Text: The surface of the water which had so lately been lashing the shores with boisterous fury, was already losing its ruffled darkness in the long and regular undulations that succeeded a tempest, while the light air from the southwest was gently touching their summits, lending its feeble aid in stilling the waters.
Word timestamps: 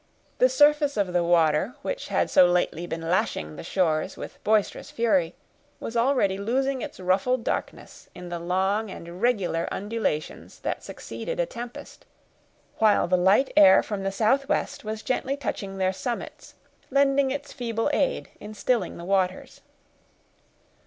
The 0.39 0.49
surface 0.49 0.97
of 0.97 1.13
the 1.13 1.23
water 1.23 1.75
which 1.83 2.07
had 2.07 2.31
so 2.31 2.47
lately 2.47 2.87
been 2.87 3.03
lashing 3.03 3.55
the 3.55 3.63
shores 3.63 4.17
with 4.17 4.43
boisterous 4.43 4.89
fury, 4.89 5.35
was 5.79 5.95
already 5.95 6.39
losing 6.39 6.81
its 6.81 6.99
ruffled 6.99 7.43
darkness 7.43 8.09
in 8.15 8.29
the 8.29 8.39
long 8.39 8.89
and 8.89 9.21
regular 9.21 9.67
undulations 9.71 10.59
that 10.61 10.83
succeeded 10.83 11.39
a 11.39 11.45
tempest, 11.45 12.07
while 12.79 13.07
the 13.07 13.15
light 13.15 13.53
air 13.55 13.83
from 13.83 14.01
the 14.01 14.11
southwest 14.11 14.83
was 14.83 15.03
gently 15.03 15.37
touching 15.37 15.77
their 15.77 15.93
summits, 15.93 16.55
lending 16.89 17.29
its 17.29 17.53
feeble 17.53 17.87
aid 17.93 18.31
in 18.39 18.55
stilling 18.55 18.97
the 18.97 19.05
waters. 19.05 19.61